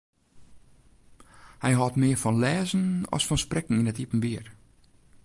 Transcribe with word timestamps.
Hy 1.63 1.71
hâldt 1.77 1.99
mear 2.01 2.17
fan 2.21 2.41
lêzen 2.43 2.85
as 3.15 3.23
fan 3.27 3.41
sprekken 3.43 3.79
yn 3.81 3.89
it 3.91 4.01
iepenbier. 4.03 4.45